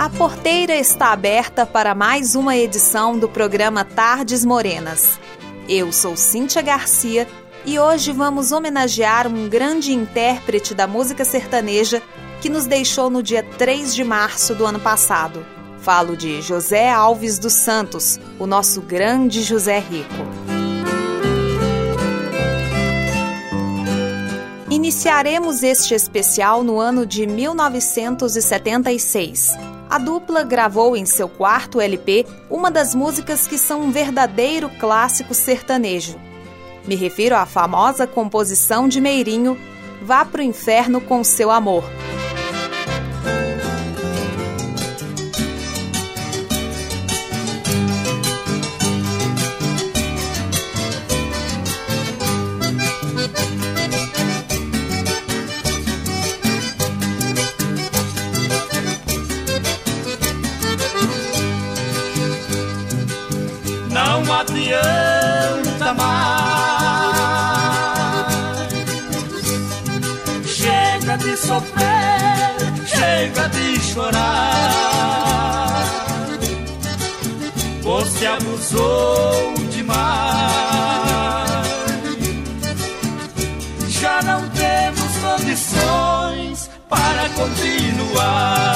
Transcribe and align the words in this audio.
A 0.00 0.08
porteira 0.08 0.74
está 0.76 1.12
aberta 1.12 1.66
para 1.66 1.94
mais 1.94 2.34
uma 2.34 2.56
edição 2.56 3.18
do 3.18 3.28
programa 3.28 3.84
Tardes 3.84 4.46
Morenas. 4.46 5.20
Eu 5.68 5.92
sou 5.92 6.16
Cíntia 6.16 6.62
Garcia 6.62 7.28
e 7.66 7.78
hoje 7.78 8.10
vamos 8.10 8.50
homenagear 8.50 9.26
um 9.26 9.46
grande 9.46 9.92
intérprete 9.92 10.74
da 10.74 10.86
música 10.86 11.22
sertaneja 11.22 12.02
que 12.40 12.48
nos 12.48 12.64
deixou 12.64 13.10
no 13.10 13.22
dia 13.22 13.42
3 13.42 13.94
de 13.94 14.02
março 14.02 14.54
do 14.54 14.64
ano 14.64 14.80
passado. 14.80 15.44
Falo 15.82 16.16
de 16.16 16.40
José 16.40 16.90
Alves 16.90 17.38
dos 17.38 17.52
Santos, 17.52 18.18
o 18.38 18.46
nosso 18.46 18.80
grande 18.80 19.42
José 19.42 19.80
Rico. 19.80 20.26
Iniciaremos 24.70 25.62
este 25.62 25.92
especial 25.92 26.64
no 26.64 26.80
ano 26.80 27.04
de 27.04 27.26
1976. 27.26 29.58
A 29.90 29.98
dupla 29.98 30.44
gravou 30.44 30.96
em 30.96 31.04
seu 31.04 31.28
quarto 31.28 31.80
LP 31.80 32.24
uma 32.48 32.70
das 32.70 32.94
músicas 32.94 33.48
que 33.48 33.58
são 33.58 33.82
um 33.82 33.90
verdadeiro 33.90 34.70
clássico 34.78 35.34
sertanejo. 35.34 36.16
Me 36.86 36.94
refiro 36.94 37.34
à 37.34 37.44
famosa 37.44 38.06
composição 38.06 38.86
de 38.86 39.00
Meirinho 39.00 39.58
Vá 40.00 40.24
pro 40.24 40.40
Inferno 40.40 41.00
com 41.00 41.24
Seu 41.24 41.50
Amor. 41.50 41.82
Sofrer, 71.60 72.56
chega 72.86 73.48
de 73.48 73.80
chorar. 73.80 74.60
Você 77.82 78.26
abusou 78.26 79.54
demais. 79.70 80.10
Já 83.88 84.22
não 84.22 84.48
temos 84.50 85.16
condições 85.18 86.70
para 86.88 87.28
continuar. 87.30 88.70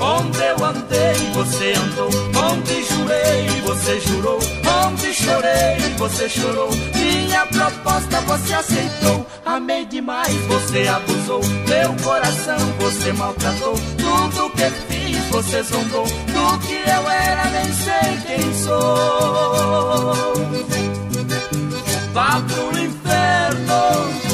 Onde 0.00 0.38
eu 0.38 0.64
andei, 0.64 1.14
você 1.34 1.74
andou 1.74 2.10
Onde 2.34 2.82
jurei, 2.84 3.60
você 3.62 4.00
jurou. 4.00 4.38
Onde 4.86 5.12
chorei, 5.14 5.78
você 5.98 6.28
chorou. 6.28 6.70
Minha 7.30 7.46
proposta 7.46 8.20
você 8.22 8.54
aceitou. 8.54 9.24
Amei 9.46 9.86
demais, 9.86 10.34
você 10.48 10.88
abusou. 10.88 11.40
Meu 11.68 11.94
coração 12.02 12.58
você 12.80 13.12
maltratou. 13.12 13.74
Tudo 13.96 14.50
que 14.50 14.68
fiz, 14.88 15.24
você 15.28 15.62
zombou. 15.62 16.06
Do 16.06 16.58
que 16.66 16.74
eu 16.74 17.08
era, 17.08 17.44
nem 17.50 17.72
sei 17.72 18.18
quem 18.26 18.52
sou. 18.52 18.74
Vá 22.12 22.42
pro 22.48 22.76
inferno 22.80 24.29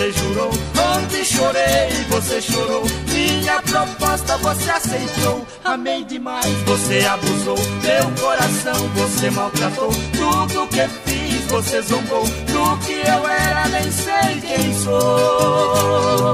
você 0.00 0.12
jurou. 0.12 0.50
Onde 0.96 1.24
chorei, 1.26 1.90
você 2.08 2.40
chorou. 2.40 2.84
Minha 3.12 3.60
proposta 3.60 4.38
você 4.38 4.70
aceitou. 4.70 5.46
Amei 5.62 6.04
demais, 6.04 6.46
você 6.64 7.04
abusou. 7.04 7.58
Meu 7.82 8.10
coração 8.18 8.88
você 8.94 9.30
maltratou. 9.30 9.90
Tudo 10.16 10.66
que 10.68 10.88
fiz, 11.04 11.44
você 11.50 11.82
zombou. 11.82 12.24
Do 12.24 12.78
que 12.78 12.94
eu 12.94 13.28
era, 13.28 13.68
nem 13.68 13.90
sei 13.90 14.40
quem 14.40 14.74
sou. 14.74 16.32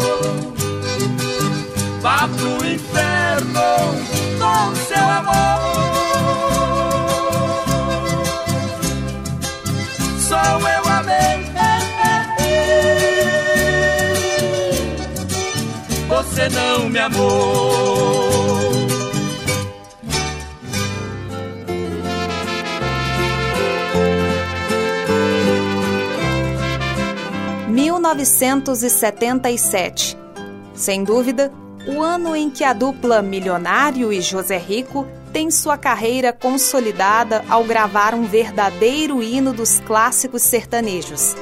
Vá 2.01 2.29
pro 2.29 2.67
inferno 2.69 3.61
com 4.39 4.77
seu 4.77 5.05
amor. 5.05 5.57
Só 10.21 10.59
eu 10.61 10.86
Você 16.37 16.51
não 16.51 16.91
me 16.91 16.99
amou. 16.99 18.69
1977. 27.71 30.19
Sem 30.75 31.05
dúvida, 31.05 31.51
o 31.87 32.03
ano 32.03 32.37
em 32.37 32.51
que 32.51 32.65
a 32.65 32.75
dupla 32.75 33.23
Milionário 33.23 34.13
e 34.13 34.21
José 34.21 34.59
Rico 34.59 35.09
tem 35.33 35.51
sua 35.51 35.79
carreira 35.79 36.35
consolidada 36.35 37.43
ao 37.49 37.65
gravar 37.65 38.13
um 38.13 38.27
verdadeiro 38.27 39.23
hino 39.23 39.55
dos 39.55 39.81
clássicos 39.81 40.43
sertanejos. 40.43 41.35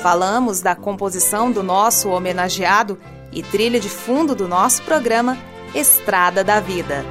Falamos 0.00 0.60
da 0.60 0.76
composição 0.76 1.50
do 1.50 1.62
nosso 1.62 2.10
homenageado 2.10 2.98
e 3.34 3.42
trilha 3.42 3.80
de 3.80 3.88
fundo 3.88 4.34
do 4.34 4.46
nosso 4.46 4.82
programa 4.82 5.36
Estrada 5.74 6.44
da 6.44 6.60
Vida. 6.60 7.04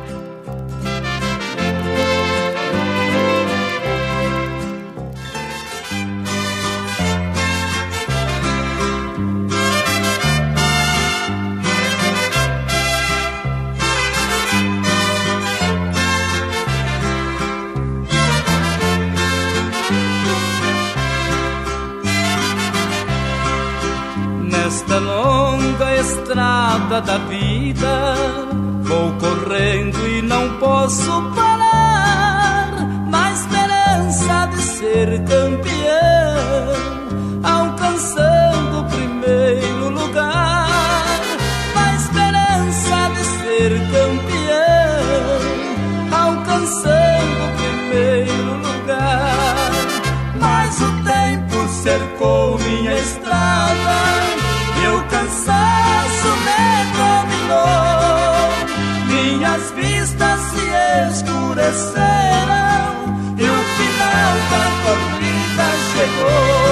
Estrada 26.94 27.02
da 27.02 27.18
vida. 27.26 28.16
Vou 28.84 29.14
correndo 29.14 30.08
e 30.08 30.22
não 30.22 30.58
posso 30.60 31.12
parar, 31.36 32.70
na 33.10 33.32
esperança 33.32 34.46
de 34.48 34.62
ser 34.62 35.24
campeão, 35.24 36.74
alcançando 37.44 38.82
o 38.82 38.86
primeiro 38.86 39.90
lugar. 39.90 41.08
Na 41.74 41.96
esperança 41.96 43.10
de 43.16 43.24
ser 43.24 43.72
campeão, 43.92 45.40
alcançando 46.12 47.44
o 47.46 47.52
primeiro 47.58 48.54
lugar. 48.68 49.72
Mas 50.40 50.82
o 50.82 50.92
tempo 51.04 51.68
cercou 51.70 52.60
minha 52.60 52.94
estrada 52.94 53.96
e 54.84 54.88
o 54.88 55.04
Minhas 59.64 59.72
vistas 59.72 60.42
se 60.42 60.66
escureceram 61.10 61.96
e 63.38 63.44
o 63.44 63.64
final 63.78 64.34
da 64.52 64.66
corrida 64.84 65.68
chegou. 65.94 66.63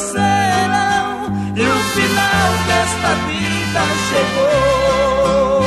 Escureceram 0.00 1.28
e 1.54 1.62
o 1.62 1.78
final 1.92 2.50
desta 2.66 3.14
vida 3.26 3.82
chegou. 4.08 5.60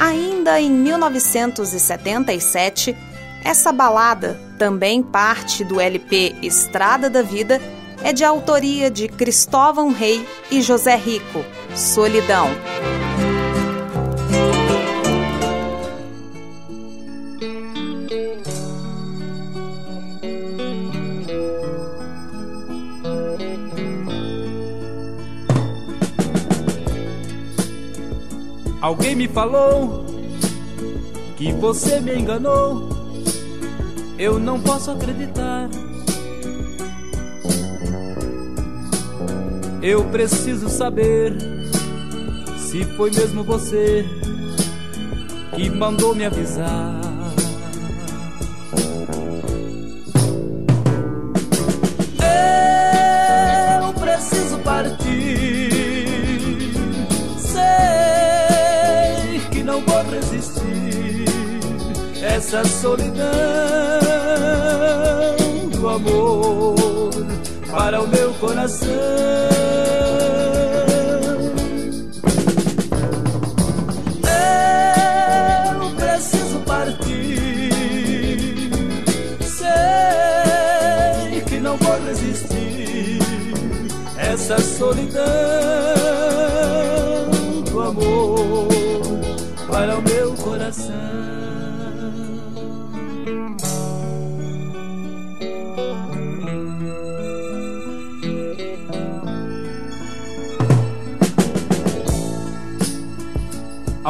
Ainda 0.00 0.58
em 0.60 0.70
1977, 0.70 2.96
essa 3.44 3.70
balada, 3.72 4.40
também 4.58 5.02
parte 5.02 5.64
do 5.64 5.80
LP 5.80 6.36
Estrada 6.42 7.10
da 7.10 7.22
Vida, 7.22 7.60
é 8.02 8.14
de 8.14 8.24
autoria 8.24 8.90
de 8.90 9.08
Cristóvão 9.08 9.92
Rei 9.92 10.26
e 10.50 10.62
José 10.62 10.96
Rico. 10.96 11.44
Solidão. 11.74 12.48
Alguém 28.90 29.14
me 29.14 29.28
falou 29.28 30.04
que 31.36 31.52
você 31.52 32.00
me 32.00 32.12
enganou. 32.12 32.88
Eu 34.18 34.36
não 34.36 34.60
posso 34.60 34.90
acreditar. 34.90 35.70
Eu 39.80 40.06
preciso 40.06 40.68
saber 40.68 41.36
se 42.58 42.82
foi 42.96 43.12
mesmo 43.12 43.44
você 43.44 44.04
que 45.54 45.70
mandou 45.70 46.12
me 46.12 46.26
avisar. 46.26 46.99
Essa 62.40 62.64
solidão 62.64 63.20
do 65.72 65.88
amor 65.90 67.10
para 67.70 68.00
o 68.00 68.08
meu 68.08 68.32
coração. 68.40 68.88
Eu 75.82 75.90
preciso 75.96 76.60
partir. 76.60 77.70
Sei 79.42 81.42
que 81.42 81.60
não 81.60 81.76
vou 81.76 82.00
resistir 82.06 83.18
essa 84.16 84.58
solidão 84.58 85.89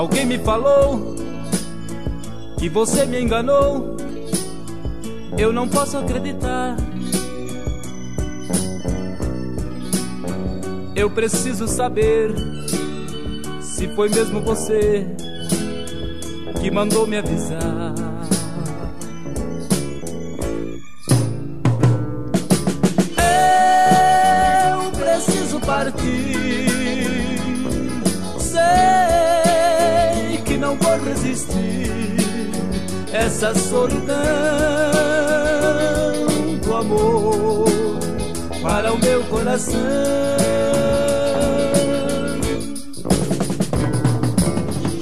Alguém 0.01 0.25
me 0.25 0.39
falou 0.39 1.15
que 2.59 2.71
você 2.71 3.05
me 3.05 3.21
enganou. 3.21 3.99
Eu 5.37 5.53
não 5.53 5.69
posso 5.69 5.99
acreditar. 5.99 6.75
Eu 10.97 11.11
preciso 11.11 11.69
saber 11.69 12.35
se 13.61 13.89
foi 13.89 14.09
mesmo 14.09 14.41
você 14.41 15.07
que 16.63 16.71
mandou 16.71 17.07
me 17.07 17.19
avisar. 17.19 18.10
Essa 33.51 33.59
solidão 33.59 34.17
do 36.63 36.77
amor 36.77 37.69
para 38.63 38.93
o 38.93 38.99
meu 38.99 39.25
coração. 39.25 39.81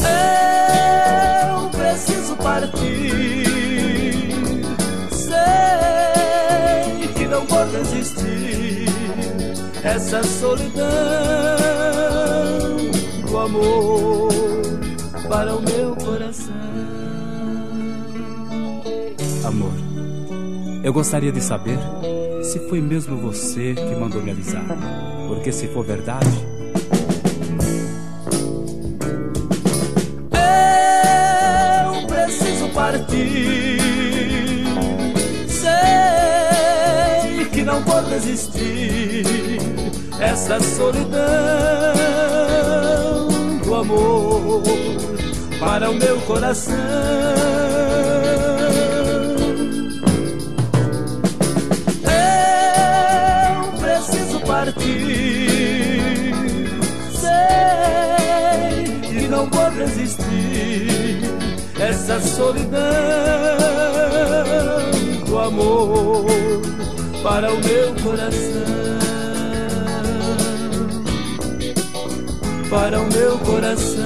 Eu 0.01 1.69
preciso 1.71 2.37
partir, 2.37 3.45
sei 5.11 7.09
que 7.15 7.27
não 7.27 7.45
vou 7.47 7.67
resistir 7.71 8.89
essa 9.85 10.23
solidão 10.23 10.87
do 13.27 13.39
amor 13.39 14.33
para 15.29 15.55
o 15.55 15.61
meu 15.61 15.95
coração. 15.97 16.08
Eu 20.89 20.93
gostaria 20.93 21.31
de 21.31 21.43
saber 21.43 21.79
se 22.43 22.59
foi 22.61 22.81
mesmo 22.81 23.15
você 23.19 23.75
que 23.75 23.95
mandou 23.95 24.23
me 24.23 24.31
avisar. 24.31 24.65
Porque 25.27 25.53
se 25.53 25.69
for 25.69 25.85
verdade. 25.85 26.27
Eu 31.93 32.07
preciso 32.07 32.71
partir. 32.71 33.79
Sei 35.47 37.45
que 37.53 37.63
não 37.63 37.83
vou 37.83 38.03
resistir 38.09 39.27
essa 40.19 40.59
solidão 40.59 41.19
do 43.63 43.75
amor 43.75 44.63
para 45.61 45.91
o 45.91 45.95
meu 45.97 46.19
coração. 46.23 47.68
Essa 62.11 62.21
solidão 62.21 62.81
do 65.27 65.39
amor 65.39 66.25
para 67.23 67.53
o 67.53 67.59
meu 67.59 67.95
coração. 68.03 68.99
Para 72.71 73.01
o 73.01 73.13
meu 73.13 73.39
coração. 73.41 74.05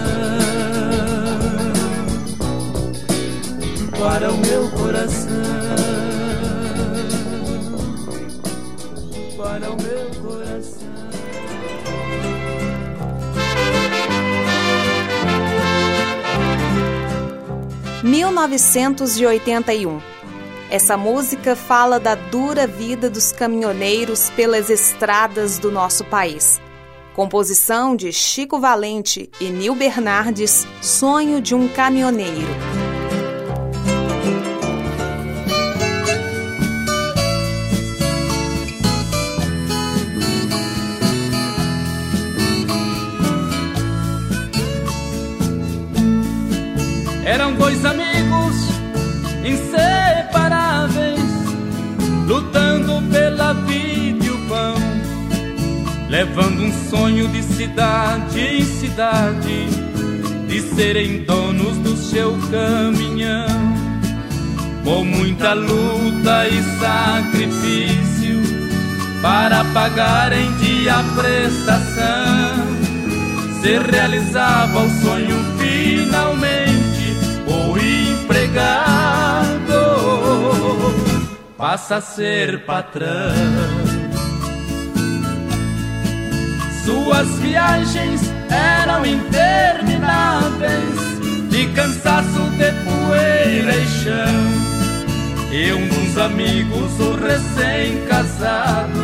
Para 3.99 4.33
o 4.33 4.37
meu 4.39 4.69
coração. 4.71 5.72
(1981) 18.03 20.01
Essa 20.71 20.97
música 20.97 21.55
fala 21.55 22.01
da 22.01 22.15
dura 22.15 22.67
vida 22.67 23.09
dos 23.09 23.31
caminhoneiros 23.31 24.31
pelas 24.31 24.71
estradas 24.71 25.59
do 25.59 25.71
nosso 25.71 26.05
país. 26.05 26.61
Composição 27.15 27.95
de 27.95 28.11
Chico 28.13 28.59
Valente 28.59 29.31
e 29.41 29.51
Nil 29.51 29.75
Bernardes, 29.75 30.67
Sonho 30.81 31.41
de 31.41 31.55
um 31.55 31.69
Caminhoneiro. 31.69 32.82
Levando 56.25 56.63
um 56.63 56.73
sonho 56.89 57.27
de 57.27 57.43
cidade 57.43 58.39
em 58.39 58.65
cidade, 58.65 59.67
de 60.47 60.61
serem 60.61 61.25
donos 61.25 61.79
do 61.79 61.97
seu 61.97 62.39
caminhão. 62.49 63.49
Com 64.85 65.05
muita 65.05 65.53
luta 65.53 66.47
e 66.47 66.63
sacrifício 66.79 68.41
para 69.21 69.65
pagar 69.73 70.33
em 70.33 70.53
dia 70.59 70.95
a 70.95 71.03
prestação, 71.21 72.55
se 73.61 73.79
realizava 73.91 74.79
o 74.79 74.91
sonho 75.03 75.37
finalmente 75.59 76.83
empregado 78.23 78.93
passa 81.57 81.97
a 81.97 82.01
ser 82.01 82.65
patrão. 82.65 83.92
Suas 86.85 87.29
viagens 87.39 88.21
eram 88.51 89.05
intermináveis, 89.07 90.99
de 91.51 91.67
cansaço 91.69 92.51
de 92.59 92.73
poeira 92.85 93.77
e 93.77 93.87
chão. 93.87 94.73
E 95.51 95.73
um 95.73 95.89
dos 95.89 96.19
amigos, 96.19 96.99
o 97.01 97.17
recém-casado, 97.17 99.01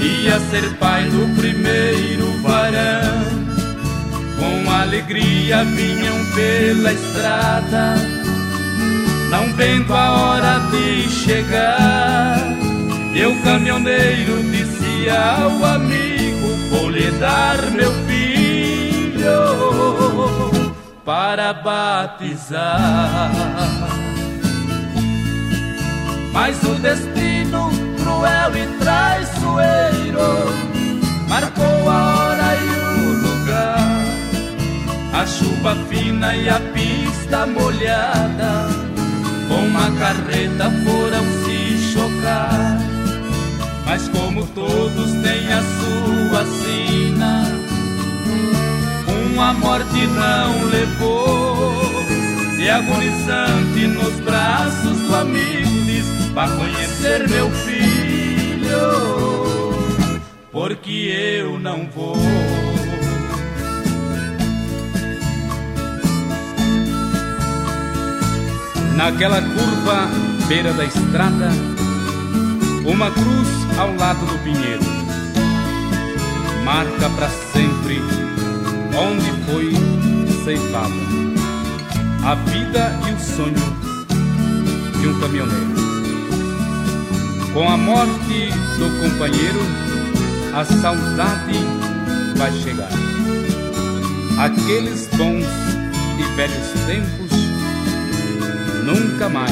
ia 0.00 0.38
ser 0.50 0.70
pai 0.78 1.04
do 1.04 1.34
primeiro 1.36 2.32
varão. 2.42 3.40
Com 4.38 4.70
alegria 4.70 5.64
vinham 5.64 6.24
pela 6.34 6.92
estrada 6.92 7.96
não 9.30 9.52
vendo 9.54 9.94
a 9.94 10.10
hora 10.10 10.58
de 10.70 11.08
chegar. 11.08 12.36
E 13.14 13.24
o 13.24 13.42
caminhoneiro 13.42 14.42
disse 14.42 15.08
ao 15.08 15.64
amigo: 15.64 16.19
lhe 16.90 17.10
dar 17.12 17.70
meu 17.70 17.92
filho 18.04 19.30
para 21.04 21.52
batizar. 21.52 23.30
Mas 26.32 26.62
o 26.64 26.74
destino 26.76 27.70
cruel 27.98 28.56
e 28.56 28.66
traiçoeiro 28.78 30.50
marcou 31.28 31.90
a 31.90 32.16
hora 32.16 32.56
e 32.56 32.68
o 32.80 33.12
lugar. 33.22 34.04
A 35.12 35.26
chuva 35.26 35.76
fina 35.88 36.34
e 36.34 36.48
a 36.48 36.60
pista 36.72 37.46
molhada 37.46 38.68
com 39.48 39.66
uma 39.66 39.90
carreta 39.98 40.70
foram 40.84 41.24
se 41.44 41.92
chocar. 41.92 42.89
Mas 43.90 44.08
como 44.10 44.46
todos 44.46 45.10
têm 45.20 45.52
a 45.52 45.62
sua 45.62 46.44
sina, 46.46 47.42
uma 49.32 49.52
morte 49.52 50.06
não 50.06 50.64
levou. 50.66 51.90
E 52.56 52.70
agonizante 52.70 53.88
nos 53.88 54.14
braços 54.20 54.96
do 54.96 55.16
amigo 55.16 55.82
diz: 55.86 56.06
Vá 56.32 56.48
conhecer 56.50 57.28
meu 57.28 57.50
filho, 57.50 58.78
porque 60.52 60.92
eu 61.40 61.58
não 61.58 61.84
vou. 61.92 62.16
Naquela 68.94 69.42
curva, 69.42 70.08
beira 70.46 70.72
da 70.74 70.84
estrada, 70.84 71.50
uma 72.84 73.10
cruz 73.10 73.48
ao 73.78 73.94
lado 73.96 74.26
do 74.26 74.38
pinheiro. 74.44 74.82
Marca 76.64 77.10
para 77.16 77.28
sempre 77.28 78.00
onde 78.96 79.30
foi 79.44 79.72
ceifada 80.44 81.10
a 82.24 82.34
vida 82.34 82.92
e 83.08 83.12
o 83.12 83.18
sonho 83.18 83.54
de 85.00 85.08
um 85.08 85.20
caminhoneiro. 85.20 85.80
Com 87.52 87.68
a 87.68 87.76
morte 87.76 88.50
do 88.78 89.02
companheiro, 89.02 89.60
a 90.54 90.64
saudade 90.64 91.58
vai 92.36 92.52
chegar. 92.52 92.90
Aqueles 94.38 95.08
bons 95.16 95.46
e 96.18 96.36
velhos 96.36 96.70
tempos 96.86 97.30
nunca 98.84 99.28
mais 99.28 99.50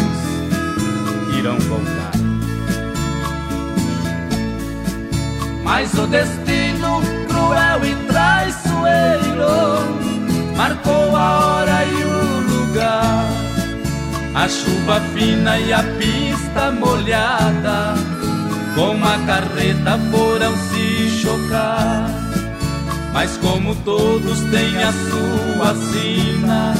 irão 1.36 1.58
voltar. 1.58 1.97
Mas 5.68 5.92
o 5.98 6.06
destino 6.06 7.02
cruel 7.28 7.84
e 7.84 7.94
traiçoeiro 8.06 9.44
marcou 10.56 11.14
a 11.14 11.40
hora 11.40 11.84
e 11.84 12.04
o 12.04 12.40
lugar. 12.40 13.28
A 14.34 14.48
chuva 14.48 14.98
fina 15.12 15.58
e 15.58 15.70
a 15.70 15.82
pista 15.98 16.70
molhada, 16.70 17.94
com 18.74 18.96
a 19.04 19.18
carreta 19.26 20.00
foram 20.10 20.54
se 20.70 21.10
chocar. 21.20 22.08
Mas 23.12 23.36
como 23.36 23.74
todos 23.84 24.40
têm 24.50 24.82
a 24.82 24.90
sua 24.90 25.74
sina, 25.92 26.74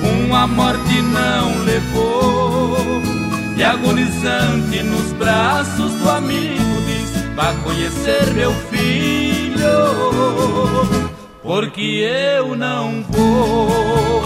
uma 0.00 0.46
morte 0.46 1.02
não 1.02 1.64
levou. 1.64 2.78
E 3.58 3.62
agonizante 3.62 4.82
nos 4.82 5.12
braços 5.12 5.92
do 5.92 6.10
amigo 6.10 6.65
Vá 7.36 7.54
conhecer 7.62 8.32
meu 8.34 8.52
filho, 8.70 9.60
porque 11.42 11.82
eu 11.82 12.56
não 12.56 13.04
vou. 13.04 14.16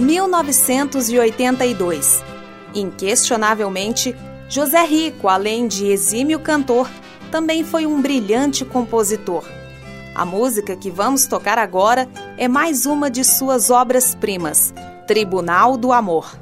1982. 0.00 2.22
Inquestionavelmente, 2.74 4.14
José 4.48 4.84
Rico, 4.84 5.28
além 5.28 5.66
de 5.66 5.86
exímio 5.86 6.40
cantor, 6.40 6.88
também 7.30 7.64
foi 7.64 7.86
um 7.86 8.00
brilhante 8.00 8.64
compositor. 8.64 9.44
A 10.14 10.24
música 10.24 10.74
que 10.74 10.90
vamos 10.90 11.26
tocar 11.26 11.58
agora 11.58 12.08
é 12.36 12.48
mais 12.48 12.86
uma 12.86 13.10
de 13.10 13.24
suas 13.24 13.70
obras-primas, 13.70 14.74
Tribunal 15.06 15.76
do 15.76 15.92
Amor. 15.92 16.39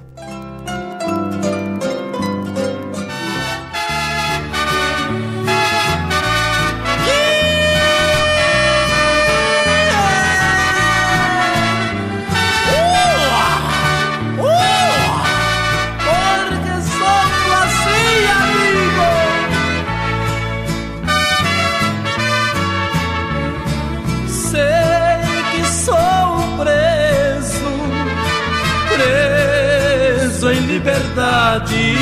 Liberdade. 30.78 31.96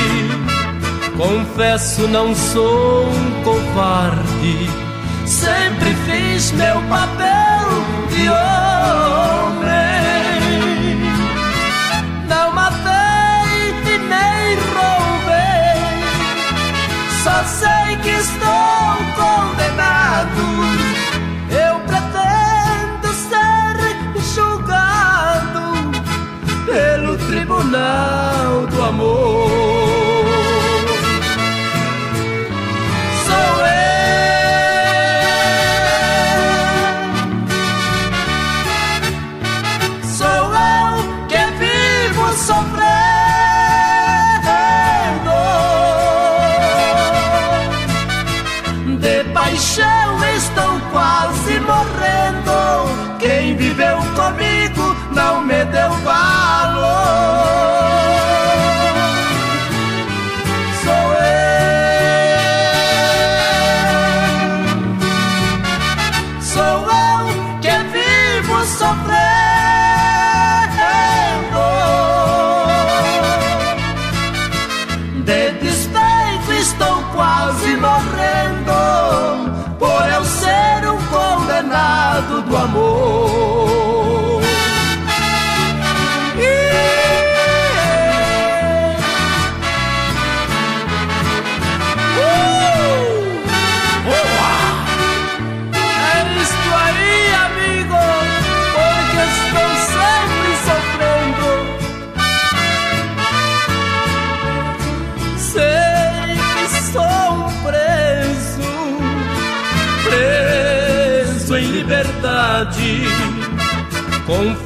Confesso, 1.17 2.07
não 2.09 2.35
sou 2.35 3.07
um 3.07 3.43
covarde. 3.43 4.69
Sempre 5.25 5.95
fiz 6.07 6.53
meu 6.53 6.81
papel 6.83 7.69
de 8.11 8.29
homem. 8.29 9.57
Não 12.29 12.53
matei 12.53 13.73
e 13.95 13.99
nem 13.99 14.57
roubei. 14.77 15.81
Só 17.25 17.43
sei 17.45 17.97
que 18.03 18.11
estou 18.11 18.97
condenado. 19.17 20.45
Eu 21.51 21.81
pretendo 21.81 23.09
ser 23.15 23.77
julgado 24.35 25.65
pelo 26.67 27.17
tribunal 27.27 28.36
amor. 28.89 29.46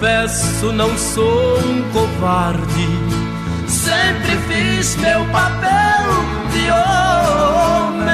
Confesso, 0.01 0.73
não 0.73 0.97
sou 0.97 1.59
um 1.59 1.83
covarde. 1.93 2.89
Sempre 3.69 4.35
fiz 4.49 4.97
meu 4.97 5.27
papel 5.27 6.09
de 6.53 6.71
homem. 6.71 8.09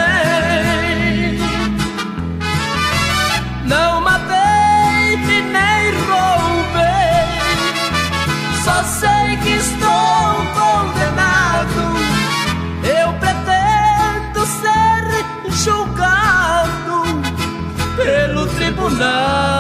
Não 3.66 4.01
matei 4.01 5.14
e 5.14 5.42
nem 5.42 5.92
roubei. 6.09 7.38
Só 8.64 8.83
sei 8.83 9.37
que 9.44 9.51
estou 9.51 10.42
condenado. 10.59 11.94
Eu 12.83 13.12
pretendo 13.20 14.44
ser 14.44 15.05
julgado 15.53 17.22
pelo 17.96 18.44
tribunal 18.57 19.56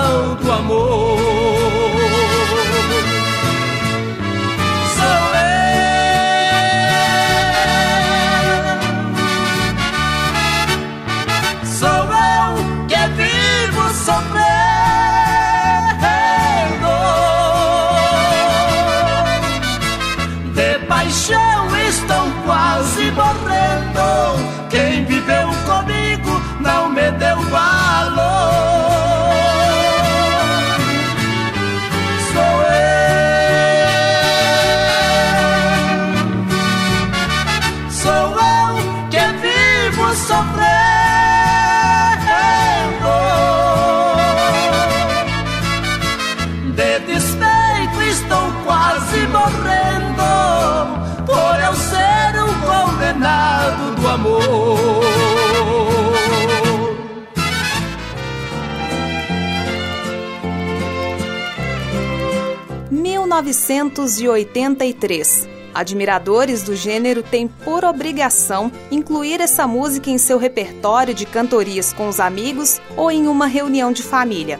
1983. 63.46 65.48
Admiradores 65.74 66.62
do 66.62 66.74
gênero 66.74 67.22
têm 67.22 67.46
por 67.46 67.84
obrigação 67.84 68.72
incluir 68.90 69.40
essa 69.40 69.66
música 69.66 70.10
em 70.10 70.18
seu 70.18 70.38
repertório 70.38 71.12
de 71.12 71.26
cantorias 71.26 71.92
com 71.92 72.08
os 72.08 72.18
amigos 72.18 72.80
ou 72.96 73.10
em 73.10 73.28
uma 73.28 73.46
reunião 73.46 73.92
de 73.92 74.02
família. 74.02 74.58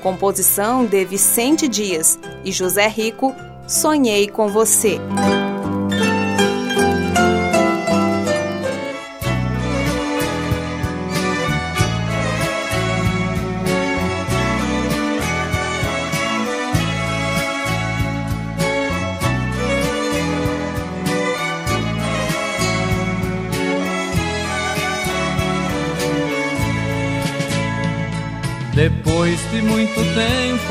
Composição 0.00 0.86
de 0.86 1.04
Vicente 1.04 1.66
Dias 1.68 2.18
e 2.44 2.52
José 2.52 2.86
Rico, 2.88 3.34
Sonhei 3.66 4.28
com 4.28 4.48
Você. 4.48 5.00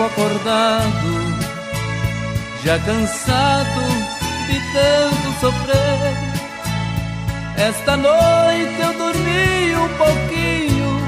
Tempo 0.01 0.05
acordado, 0.05 1.11
já 2.63 2.79
cansado 2.79 3.81
de 4.47 4.59
tanto 4.73 5.39
sofrer, 5.39 6.15
esta 7.57 7.97
noite 7.97 8.81
eu 8.81 8.93
dormi 8.93 9.75
um 9.75 9.89
pouquinho, 9.97 11.01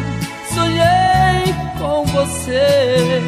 sonhei 0.53 1.55
com 1.77 2.05
você. 2.05 3.21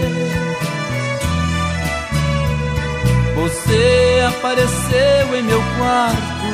Você 3.36 4.25
apareceu 4.28 5.38
em 5.38 5.43
meu 5.43 5.62
quarto 5.78 6.45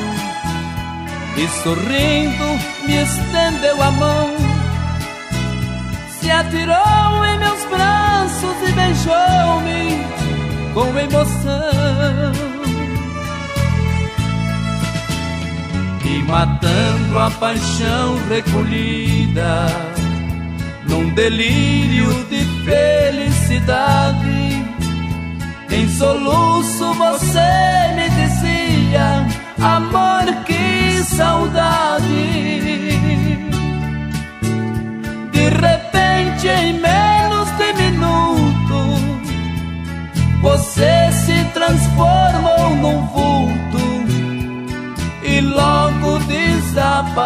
e 1.37 1.47
sorrindo 1.63 2.45
me 2.85 3.01
estendeu 3.01 3.81
a 3.81 3.91
mão 3.91 4.35
se 6.19 6.29
atirou 6.29 7.25
em 7.25 7.39
meus 7.39 7.65
braços 7.65 8.00
e 8.47 8.71
beijou-me 8.71 10.03
com 10.73 10.97
emoção. 10.97 12.31
E 16.03 16.23
matando 16.23 17.19
a 17.19 17.29
paixão 17.31 18.17
recolhida, 18.27 19.67
num 20.89 21.09
delírio 21.13 22.11
de 22.25 22.43
felicidade, 22.65 24.65
em 25.69 25.87
soluço 25.89 26.93
você 26.95 27.93
me 27.95 28.09
dizia: 28.09 29.25
você 29.61 30.33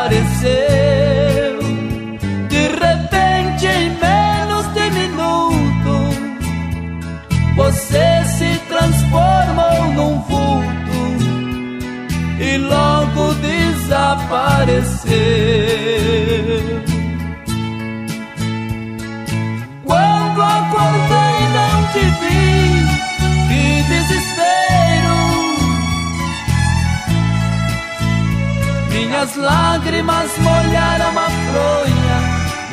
desapareceu. 0.10 1.60
De 2.50 2.68
repente, 2.68 3.66
em 3.66 3.90
menos 4.00 4.66
de 4.74 4.90
minuto, 4.92 5.96
você 7.56 8.24
se 8.26 8.60
transformou 8.68 9.86
num 9.94 10.22
vulto 10.22 11.00
e 12.40 12.58
logo 12.58 13.34
desapareceu. 13.36 14.36
Minhas 29.26 29.38
lágrimas 29.38 30.38
molharam 30.38 31.18
a 31.18 31.30
fronha 31.30 32.18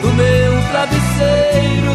do 0.02 0.08
meu 0.12 0.52
travesseiro. 0.70 1.94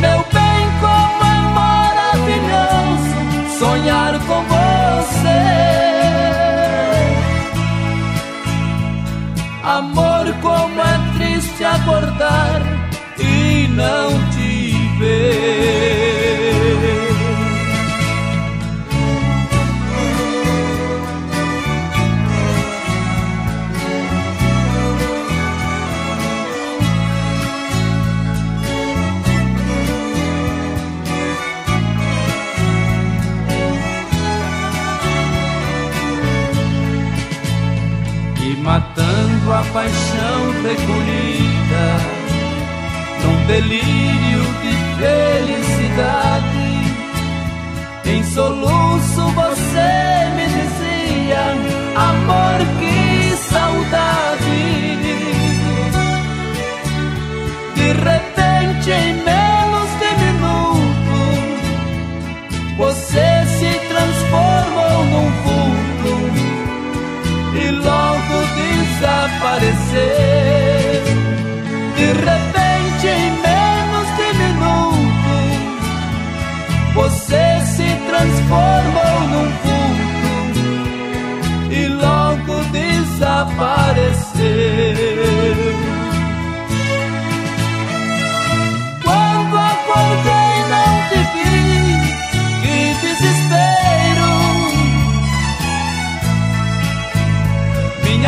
Meu 0.00 0.18
bem, 0.32 0.70
como 0.80 1.24
é 1.24 1.38
maravilhoso 1.58 3.14
sonhar 3.58 4.12
com 4.26 4.40
você. 4.44 5.42
Amor, 9.64 10.32
como 10.40 10.80
é 10.80 11.00
triste 11.18 11.64
acordar 11.64 12.62
e 13.18 13.66
não 13.74 14.30
te 14.30 14.72
ver. 15.00 16.03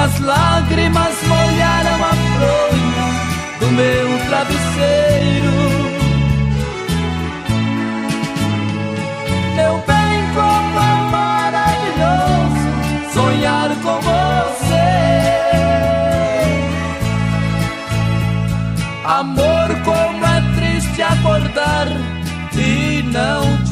Minhas 0.06 0.20
lágrimas 0.20 1.16
molharam 1.26 2.04
a 2.04 2.14
fronha 2.36 3.06
do 3.58 3.66
meu 3.72 4.06
travesseiro. 4.28 5.56
Meu 9.56 9.74
bem, 9.78 10.22
como 10.32 10.78
é 10.78 10.94
maravilhoso 11.10 12.66
sonhar 13.14 13.70
com 13.82 14.00
você. 14.00 14.86
Amor, 19.04 19.68
como 19.84 20.24
é 20.24 20.40
triste 20.54 21.02
acordar 21.02 21.88
e 22.54 23.02
não 23.12 23.65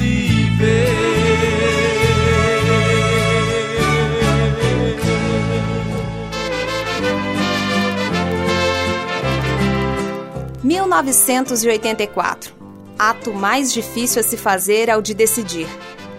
1984. 11.02 12.54
Ato 12.98 13.32
mais 13.34 13.72
difícil 13.72 14.20
a 14.20 14.22
se 14.22 14.36
fazer 14.36 14.88
é 14.88 14.96
o 14.96 15.02
de 15.02 15.14
decidir. 15.14 15.66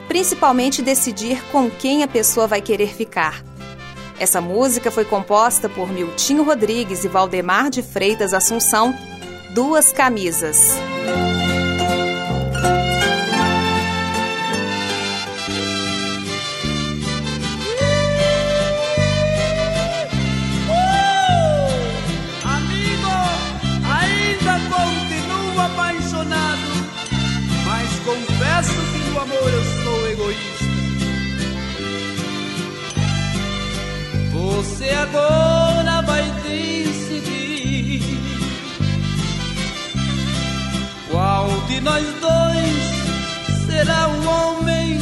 Principalmente 0.07 0.81
decidir 0.81 1.41
com 1.51 1.69
quem 1.69 2.03
a 2.03 2.07
pessoa 2.07 2.47
vai 2.47 2.61
querer 2.61 2.93
ficar. 2.93 3.43
Essa 4.19 4.39
música 4.39 4.91
foi 4.91 5.03
composta 5.03 5.67
por 5.67 5.91
Miltinho 5.91 6.43
Rodrigues 6.43 7.03
e 7.03 7.07
Valdemar 7.07 7.69
de 7.69 7.81
Freitas 7.81 8.33
Assunção, 8.33 8.93
Duas 9.53 9.91
Camisas. 9.91 10.75
Você 34.85 34.93
agora 34.93 36.03
vai 36.03 36.21
decidir 36.43 38.03
qual 41.09 41.47
de 41.67 41.81
nós 41.81 42.05
dois 42.21 43.65
será 43.65 44.07
o 44.09 44.27
homem 44.27 44.99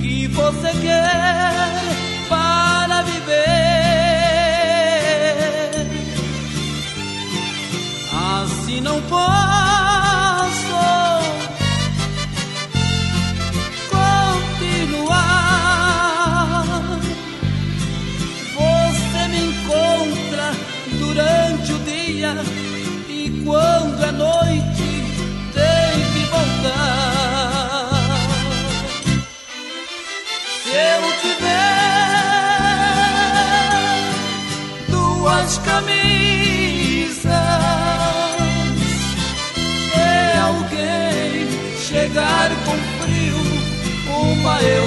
que 0.00 0.26
você 0.28 0.70
quer 0.80 1.70
para 2.30 3.02
viver. 3.02 3.34
Assim 8.42 8.80
não 8.80 9.02
posso 9.02 9.43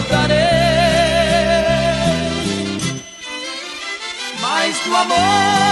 darei. 0.09 0.47
Mas 4.41 4.79
do 4.79 4.95
amor 4.95 5.66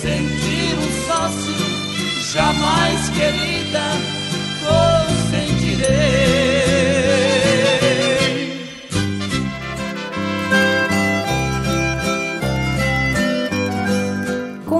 sentir 0.00 0.72
um 0.78 0.88
sócio 1.06 1.58
jamais 2.32 3.00
querida 3.10 3.84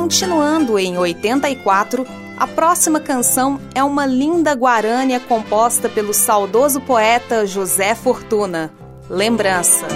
Continuando 0.05 0.79
em 0.79 0.97
84, 0.97 2.07
a 2.45 2.47
próxima 2.47 3.01
canção 3.01 3.59
é 3.75 3.83
uma 3.83 4.05
linda 4.05 4.53
guarânia 4.53 5.19
composta 5.19 5.89
pelo 5.89 6.13
saudoso 6.13 6.79
poeta 6.79 7.47
José 7.47 7.95
Fortuna. 7.95 8.71
Lembrança. 9.09 9.87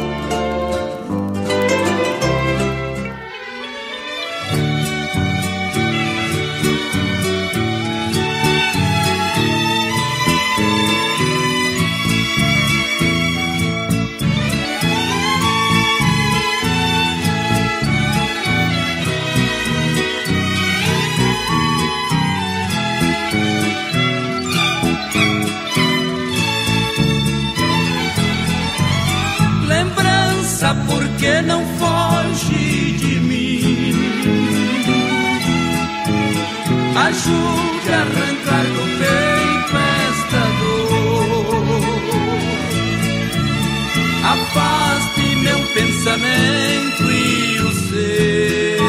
Ajude 37.06 37.90
a 37.92 38.00
arrancar 38.00 38.66
do 38.74 38.84
peito 38.98 39.76
esta 40.08 40.42
dor. 40.58 41.62
Afaste 44.24 45.26
meu 45.37 45.61
pensamento 45.74 47.02
e 47.12 47.61
o 47.61 47.70
seu. 47.88 48.88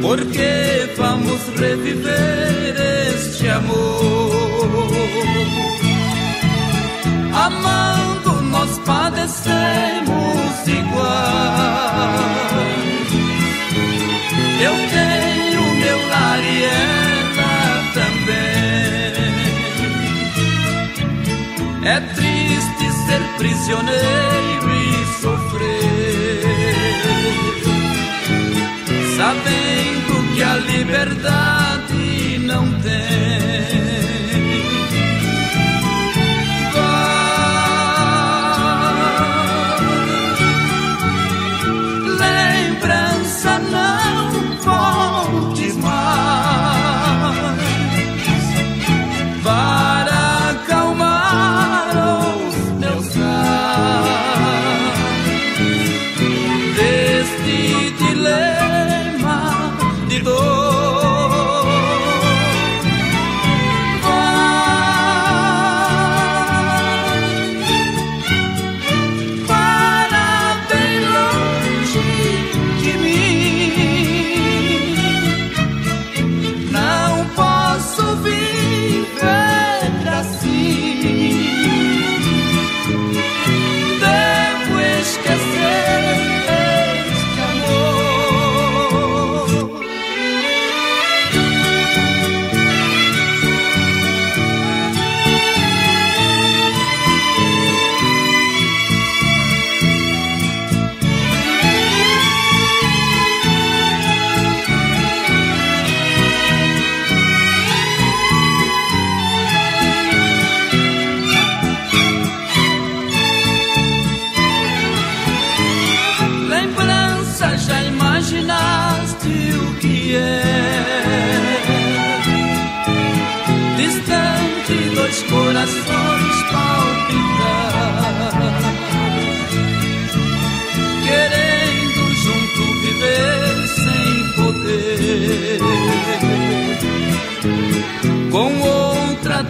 Porque 0.00 0.52
vamos 0.96 1.40
reviver 1.58 2.74
este 3.14 3.48
amor. 3.48 4.32
Amando 7.34 8.32
nós 8.50 8.78
padecemos 8.86 10.66
igual. 10.66 12.22
Eu 14.60 14.74
tenho 14.90 15.21
ser 23.12 23.22
prisioneiro 23.36 24.68
e 24.74 25.06
sofrer, 25.20 26.44
sabendo 29.16 30.34
que 30.34 30.42
a 30.42 30.56
liberdade 30.56 32.38
não 32.46 32.64
tem. 32.80 33.31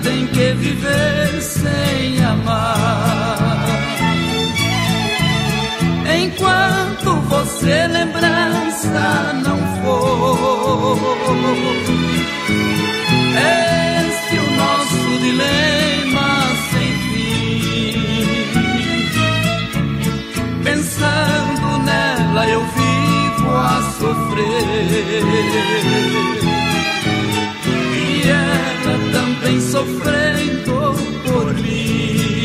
Tem 0.03 0.27
que 0.27 0.53
viver 0.55 1.41
sem 1.41 2.25
amar. 2.25 3.69
Enquanto 6.23 7.21
você 7.29 7.87
lembrança 7.87 9.33
não 9.45 9.59
for, 9.83 10.99
esse 13.37 14.37
é 14.37 14.41
o 14.41 14.51
nosso 14.57 15.19
dilema 15.21 16.29
sem 16.71 16.91
fim. 17.09 17.95
Pensando 20.65 21.67
nela 21.85 22.49
eu 22.49 22.62
vivo 22.77 23.51
a 23.57 23.83
sofrer 23.99 25.12
sofrendo 29.73 30.95
por 31.25 31.55
mim. 31.55 32.42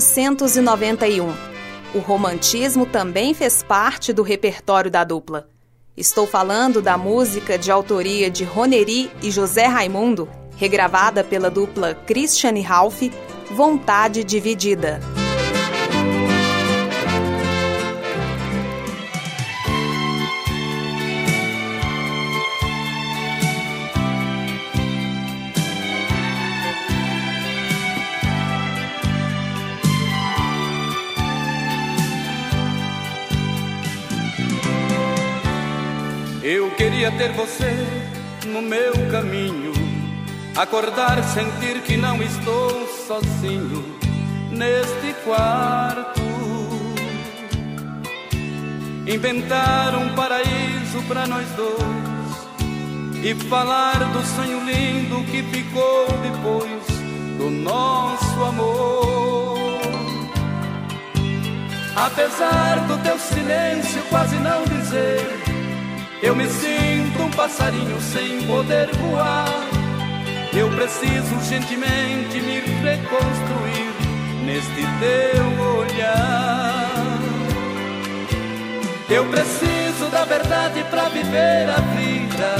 1991. 0.00 1.34
O 1.94 1.98
romantismo 1.98 2.86
também 2.86 3.34
fez 3.34 3.62
parte 3.62 4.12
do 4.12 4.22
repertório 4.22 4.90
da 4.90 5.02
dupla. 5.02 5.48
Estou 5.96 6.26
falando 6.26 6.80
da 6.80 6.96
música 6.96 7.58
de 7.58 7.70
autoria 7.70 8.30
de 8.30 8.44
Roneri 8.44 9.10
e 9.20 9.30
José 9.30 9.66
Raimundo, 9.66 10.28
regravada 10.56 11.24
pela 11.24 11.50
dupla 11.50 11.94
Christian 11.94 12.56
e 12.56 12.60
Ralph, 12.60 13.02
Vontade 13.50 14.22
Dividida. 14.22 15.00
Queria 36.78 37.10
ter 37.10 37.32
você 37.32 37.74
no 38.46 38.62
meu 38.62 38.92
caminho, 39.10 39.72
acordar, 40.56 41.20
sentir 41.24 41.82
que 41.82 41.96
não 41.96 42.22
estou 42.22 42.86
sozinho 43.04 43.84
neste 44.52 45.12
quarto. 45.24 46.20
Inventar 49.12 49.96
um 49.96 50.14
paraíso 50.14 51.02
para 51.08 51.26
nós 51.26 51.48
dois 51.56 53.24
e 53.24 53.34
falar 53.48 53.98
do 54.12 54.22
sonho 54.36 54.60
lindo 54.64 55.24
que 55.32 55.42
ficou 55.42 56.06
depois 56.22 56.86
do 57.38 57.50
nosso 57.50 58.44
amor. 58.44 59.80
Apesar 61.96 62.86
do 62.86 63.02
teu 63.02 63.18
silêncio 63.18 64.00
quase 64.10 64.36
não 64.36 64.62
dizer 64.64 65.47
eu 66.22 66.34
me 66.34 66.46
sinto 66.46 67.22
um 67.22 67.30
passarinho 67.30 68.00
sem 68.00 68.42
poder 68.46 68.90
voar. 68.96 69.68
Eu 70.52 70.68
preciso 70.70 71.34
urgentemente 71.36 72.40
me 72.40 72.60
reconstruir 72.60 73.92
neste 74.44 74.82
teu 74.98 75.46
olhar. 75.76 77.18
Eu 79.10 79.24
preciso 79.26 80.10
da 80.10 80.24
verdade 80.24 80.84
para 80.90 81.08
viver 81.08 81.70
a 81.70 81.80
vida. 81.96 82.56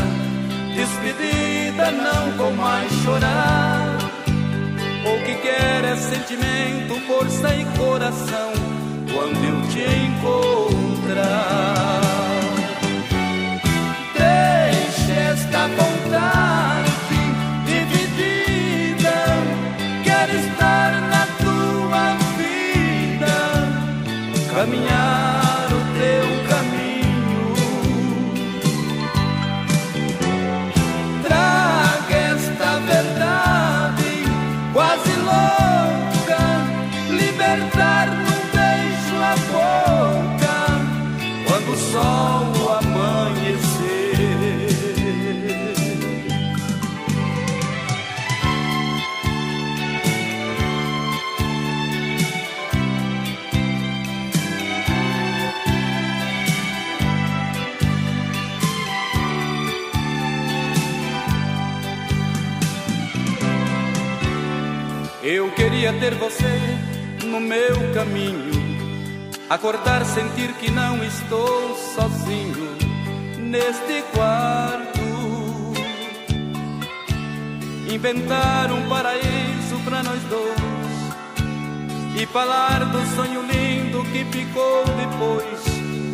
Despedida, 0.74 1.90
não 1.90 2.32
vou 2.36 2.52
mais 2.52 2.92
chorar. 3.02 3.98
O 5.04 5.18
que 5.24 5.34
quer 5.36 5.84
é 5.84 5.96
sentimento, 5.96 6.94
força 7.06 7.54
e 7.54 7.64
coração 7.76 8.52
quando 9.12 9.44
eu 9.44 9.60
te 9.68 9.80
encontrar. 11.06 12.07
Esta 15.48 15.66
vontade 15.68 16.90
dividida. 17.64 19.16
Quero 20.04 20.32
estar 20.36 20.90
na 21.12 21.26
tua 21.42 22.16
vida, 22.36 23.36
caminhar 24.52 25.68
o 25.72 25.80
teu 25.98 26.26
caminho. 26.50 27.54
Traga 31.22 32.14
esta 32.14 32.70
verdade 32.80 34.10
quase 34.74 35.12
louca, 35.28 36.40
libertar 37.10 37.87
queria 65.88 66.00
ter 66.00 66.14
você 66.16 66.60
no 67.24 67.40
meu 67.40 67.92
caminho, 67.94 68.52
acordar, 69.48 70.04
sentir 70.04 70.52
que 70.54 70.70
não 70.70 71.02
estou 71.02 71.74
sozinho 71.94 72.76
neste 73.38 74.02
quarto. 74.14 74.98
Inventar 77.90 78.70
um 78.70 78.86
paraíso 78.88 79.78
para 79.84 80.02
nós 80.02 80.22
dois 80.24 80.58
e 82.20 82.26
falar 82.26 82.84
do 82.84 83.16
sonho 83.16 83.42
lindo 83.42 84.04
que 84.12 84.24
ficou 84.26 84.84
depois 84.84 85.64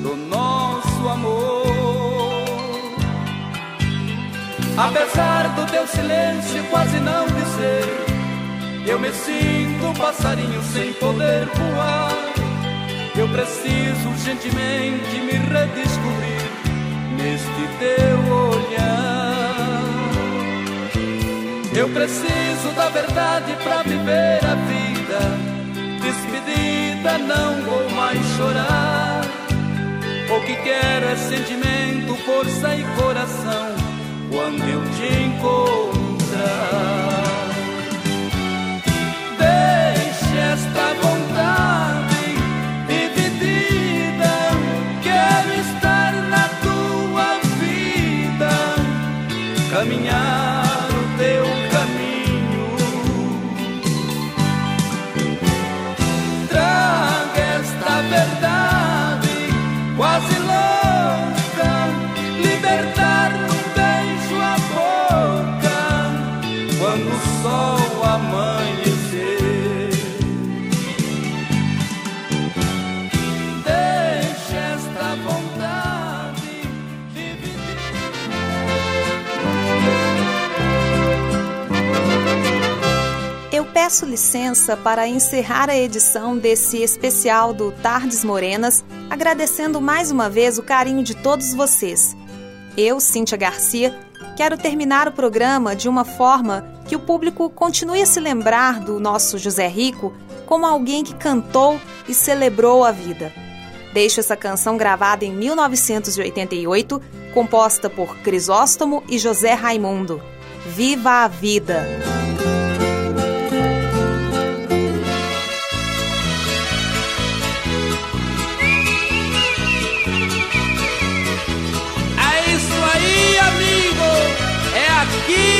do 0.02 0.16
nosso 0.16 1.08
amor. 1.08 1.64
Apesar 4.76 5.48
do 5.56 5.66
teu 5.70 5.86
silêncio 5.86 6.62
quase 6.70 7.00
não 7.00 7.26
dizer 7.26 8.13
eu 8.86 8.98
me 8.98 9.10
sinto 9.12 9.86
um 9.86 9.94
passarinho 9.94 10.62
sem 10.62 10.92
poder 10.94 11.46
voar. 11.46 12.34
Eu 13.16 13.28
preciso 13.28 14.08
urgentemente 14.08 15.20
me 15.20 15.32
redescobrir 15.32 16.50
neste 17.16 17.68
teu 17.78 18.18
olhar. 18.50 19.24
Eu 21.74 21.88
preciso 21.88 22.72
da 22.76 22.88
verdade 22.88 23.56
pra 23.62 23.82
viver 23.82 24.40
a 24.44 24.54
vida. 24.54 25.20
Despedida, 26.02 27.18
não 27.18 27.62
vou 27.62 27.90
mais 27.90 28.20
chorar. 28.36 29.22
O 30.30 30.40
que 30.46 30.56
quero 30.56 31.06
é 31.06 31.16
sentimento, 31.16 32.14
força 32.24 32.74
e 32.74 32.84
coração. 33.00 33.74
Quando 34.30 34.62
eu 34.68 34.82
te 34.92 35.06
encontrar. 35.24 36.93
Peço 83.94 84.06
licença 84.06 84.76
para 84.76 85.06
encerrar 85.06 85.70
a 85.70 85.76
edição 85.76 86.36
desse 86.36 86.82
especial 86.82 87.54
do 87.54 87.70
Tardes 87.70 88.24
Morenas, 88.24 88.84
agradecendo 89.08 89.80
mais 89.80 90.10
uma 90.10 90.28
vez 90.28 90.58
o 90.58 90.64
carinho 90.64 91.00
de 91.00 91.14
todos 91.14 91.54
vocês. 91.54 92.16
Eu, 92.76 92.98
Cíntia 92.98 93.38
Garcia, 93.38 93.96
quero 94.36 94.58
terminar 94.58 95.06
o 95.06 95.12
programa 95.12 95.76
de 95.76 95.88
uma 95.88 96.04
forma 96.04 96.66
que 96.88 96.96
o 96.96 96.98
público 96.98 97.48
continue 97.48 98.02
a 98.02 98.06
se 98.06 98.18
lembrar 98.18 98.80
do 98.80 98.98
nosso 98.98 99.38
José 99.38 99.68
Rico 99.68 100.12
como 100.44 100.66
alguém 100.66 101.04
que 101.04 101.14
cantou 101.14 101.80
e 102.08 102.14
celebrou 102.14 102.82
a 102.82 102.90
vida. 102.90 103.32
Deixo 103.92 104.18
essa 104.18 104.36
canção 104.36 104.76
gravada 104.76 105.24
em 105.24 105.32
1988, 105.32 107.00
composta 107.32 107.88
por 107.88 108.16
Crisóstomo 108.22 109.04
e 109.08 109.18
José 109.18 109.52
Raimundo. 109.52 110.20
Viva 110.66 111.22
a 111.22 111.28
vida! 111.28 112.23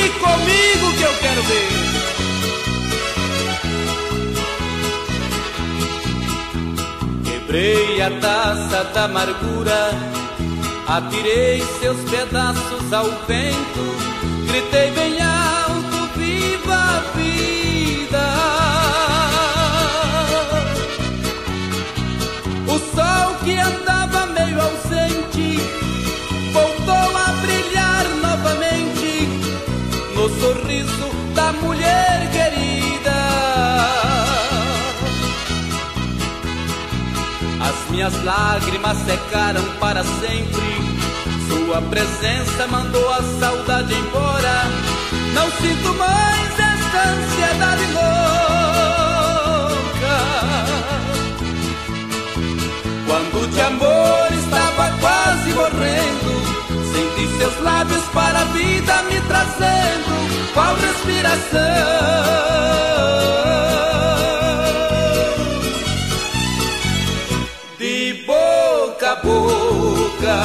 Comigo 0.09 0.93
que 0.97 1.03
eu 1.03 1.13
quero 1.19 1.41
ver. 1.43 1.69
Quebrei 7.23 8.01
a 8.01 8.11
taça 8.19 8.83
da 8.93 9.05
amargura, 9.05 9.91
atirei 10.87 11.63
seus 11.79 11.99
pedaços 12.09 12.93
ao 12.93 13.05
vento, 13.27 13.95
gritei 14.47 14.91
bem 14.91 15.21
alto: 15.21 16.09
Viva 16.17 16.75
a 16.75 16.99
vida! 17.15 18.25
O 22.67 22.79
sol 22.95 23.35
que 23.43 23.57
andava 23.57 23.84
sorriso 30.85 31.09
da 31.33 31.51
mulher 31.53 32.29
querida. 32.31 33.11
As 37.61 37.89
minhas 37.89 38.23
lágrimas 38.23 38.97
secaram 38.99 39.63
para 39.79 40.03
sempre. 40.03 40.95
Sua 41.47 41.81
presença 41.81 42.67
mandou 42.67 43.09
a 43.11 43.21
saudade 43.39 43.93
embora. 43.93 44.63
Não 45.33 45.51
sinto 45.51 45.93
mais 45.97 46.59
esta 46.59 47.09
ansiedade 47.09 47.85
louca. 47.93 48.15
Quando 53.07 53.51
de 53.51 53.61
amor 53.61 54.27
estava 54.33 54.89
quase 54.99 55.53
morrendo 55.53 56.35
Senti 56.91 57.37
seus 57.37 57.61
lábios 57.61 58.03
para 58.13 58.39
a 58.39 58.45
vida 58.45 59.03
me 59.03 59.21
trazendo 59.21 60.24
qual 60.53 60.75
respiração. 60.75 61.59
De 67.77 68.23
boca 68.25 69.11
a 69.11 69.15
boca. 69.15 70.37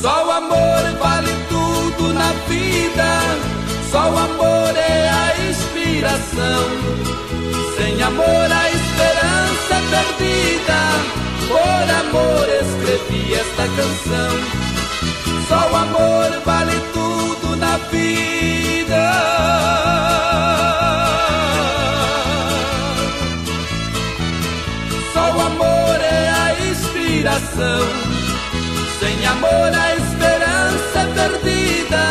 Só 0.00 0.26
o 0.26 0.30
amor 0.30 0.82
vale 0.98 1.32
tudo 1.48 2.12
na 2.14 2.32
vida. 2.48 3.10
Só 3.90 4.10
o 4.10 4.18
amor 4.18 4.76
é 4.76 5.08
a 5.08 5.50
inspiração. 5.50 6.64
Sem 7.76 8.02
amor 8.02 8.26
a 8.26 8.70
esperança 8.70 9.74
é 9.74 9.82
perdida. 9.90 10.80
Por 11.48 11.84
amor 12.02 12.46
escrevi 12.48 13.34
esta 13.34 13.64
canção. 13.76 14.60
Só 15.48 15.70
o 15.70 15.76
amor 15.76 16.40
vale 16.44 16.72
tudo 16.80 16.89
inspiração. 27.40 27.80
Sem 28.98 29.26
amor 29.26 29.50
a 29.50 29.96
esperança 29.96 31.00
é 31.00 31.06
perdida. 31.14 32.04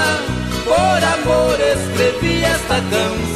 Por 0.66 1.04
amor 1.04 1.60
escrevi 1.60 2.44
esta 2.44 2.76
canção. 2.76 3.30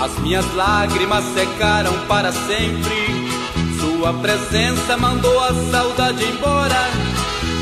As 0.00 0.18
minhas 0.20 0.54
lágrimas 0.54 1.24
secaram 1.34 1.92
para 2.06 2.30
sempre. 2.32 3.27
Sua 3.98 4.14
presença 4.14 4.96
mandou 4.96 5.42
a 5.42 5.52
saudade 5.72 6.24
embora. 6.24 6.88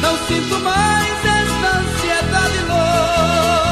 Não 0.03 0.18
sinto 0.28 0.59
mais 0.59 1.24
esta 1.24 1.78
ansiedade 1.78 2.59
louca. 2.68 3.64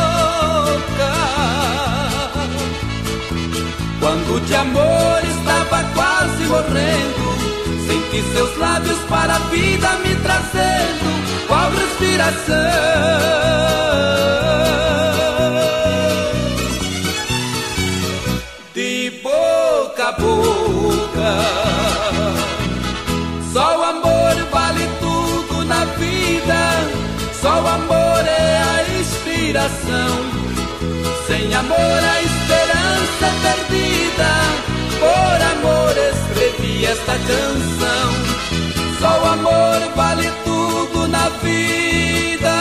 Quando 4.00 4.40
de 4.46 4.54
amor 4.54 5.20
estava 5.24 5.84
quase 5.92 6.44
morrendo, 6.46 7.36
senti 7.86 8.22
seus 8.32 8.56
lábios 8.56 8.98
para 9.10 9.34
a 9.34 9.40
vida 9.40 9.92
me 9.96 10.16
trazendo 10.22 11.46
qual 11.46 11.70
respiração. 11.70 12.54
Só 27.54 27.62
o 27.62 27.68
amor 27.68 28.26
é 28.26 28.58
a 28.58 28.98
inspiração. 28.98 30.14
Sem 31.28 31.54
amor 31.54 31.78
a 31.78 32.22
esperança 32.22 33.26
é 33.26 33.34
perdida. 33.44 34.32
Por 34.98 35.38
amor 35.52 35.94
escrevi 35.96 36.84
esta 36.84 37.12
canção. 37.12 38.10
Só 38.98 39.20
o 39.20 39.26
amor 39.34 39.92
vale 39.94 40.32
tudo 40.44 41.06
na 41.06 41.28
vida. 41.28 42.54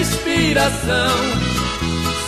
inspiração. 0.00 1.16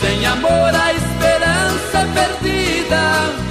Sem 0.00 0.24
amor 0.26 0.74
a 0.74 0.94
esperança 0.94 1.98
é 1.98 2.07
perdida 2.14 3.43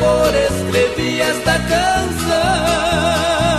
amor 0.00 0.34
escrevi 0.34 1.20
esta 1.20 1.58
canção. 1.58 3.49